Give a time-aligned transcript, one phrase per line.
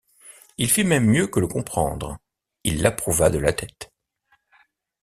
[0.57, 2.17] Il fit même mieux que le comprendre,
[2.63, 3.93] il l’approuva de la tête.